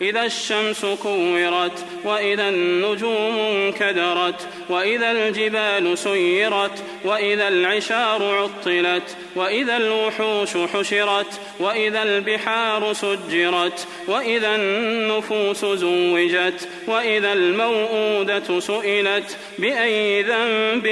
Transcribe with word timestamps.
إذا 0.00 0.24
الشمس 0.24 0.86
كورت 1.02 1.84
وإذا 2.04 2.48
النجوم 2.48 3.38
انكدرت 3.38 4.48
وإذا 4.68 5.10
الجبال 5.10 5.98
سيرت 5.98 6.82
وإذا 7.04 7.48
العشار 7.48 8.22
عطلت 8.34 9.16
وإذا 9.36 9.76
الوحوش 9.76 10.56
حشرت 10.74 11.40
وإذا 11.60 12.02
البحار 12.02 12.92
سجرت 12.92 13.86
وإذا 14.08 14.54
النفوس 14.56 15.64
زوجت 15.64 16.68
وإذا 16.86 17.32
الموءودة 17.32 18.60
سئلت 18.60 19.36
بأي 19.58 20.22
ذنب 20.22 20.86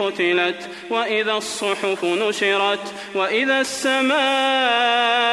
قتلت 0.00 0.68
وإذا 0.90 1.32
الصحف 1.32 2.04
نشرت 2.04 2.92
وإذا 3.14 3.60
السماء 3.60 5.24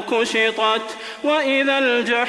كشطت 0.00 0.96
وإذا 1.24 1.78
الجحيم 1.78 2.19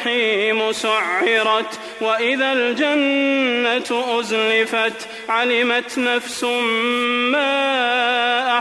سعرت 0.72 1.80
وإذا 2.02 2.52
الجنة 2.54 4.20
أزلفت 4.20 5.08
علمت 5.30 5.98
نفس 5.98 6.44
ما 7.31 8.11